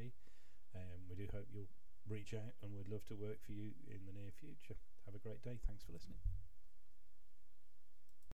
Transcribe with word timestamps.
Um, 0.75 0.98
we 1.09 1.14
do 1.14 1.28
hope 1.31 1.47
you'll 1.55 1.70
reach 2.09 2.34
out 2.34 2.55
and 2.62 2.75
we'd 2.75 2.89
love 2.89 3.05
to 3.06 3.14
work 3.14 3.39
for 3.47 3.53
you 3.53 3.70
in 3.86 4.00
the 4.06 4.12
near 4.12 4.33
future. 4.41 4.75
Have 5.06 5.14
a 5.14 5.22
great 5.22 5.42
day. 5.42 5.59
Thanks 5.67 5.84
for 5.84 5.92
listening. 5.92 6.19